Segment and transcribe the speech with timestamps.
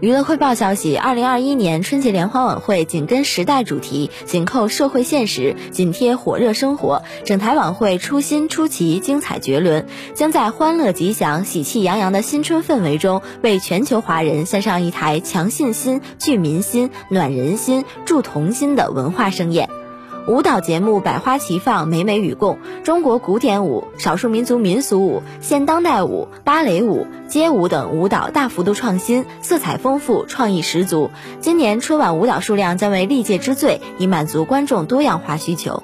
[0.00, 7.02] 娱乐汇报消息：二零二一年春节联欢晚会紧跟时代主题，紧扣社会现实，紧贴火热生活。
[7.24, 19.68] 整台晚会出新出奇，精彩绝伦，将在欢乐吉祥、喜气洋洋的新春氛围中，为全球华人献上一台强信心、聚民心、暖人心、助同心的文化盛宴。
[20.28, 22.58] 舞蹈节目百花齐放，美美与共。
[22.84, 31.10] 中国古典舞、少数民族民俗舞、现当代舞、芭蕾舞、街舞等舞蹈大幅度创新，色彩丰富，创意十足。
[31.40, 35.82] 今年春晚舞蹈数量将为历届之最，以满足观众多样化需求。